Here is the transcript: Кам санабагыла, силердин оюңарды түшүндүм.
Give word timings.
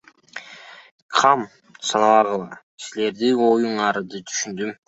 Кам 1.17 1.43
санабагыла, 1.89 2.49
силердин 2.87 3.47
оюңарды 3.53 4.27
түшүндүм. 4.33 4.77